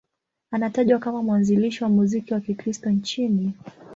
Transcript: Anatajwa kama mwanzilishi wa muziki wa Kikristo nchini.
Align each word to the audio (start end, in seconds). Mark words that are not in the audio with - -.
Anatajwa 0.51 0.99
kama 0.99 1.23
mwanzilishi 1.23 1.83
wa 1.83 1.89
muziki 1.89 2.33
wa 2.33 2.39
Kikristo 2.39 2.89
nchini. 2.89 3.53